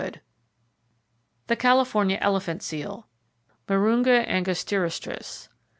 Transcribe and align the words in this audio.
Townsend. 0.01 0.21
The 1.45 1.55
California 1.55 2.17
Elephant 2.21 2.63
Seal, 2.63 3.07
(Mirounga 3.67 4.25
angustirostris). 4.27 5.47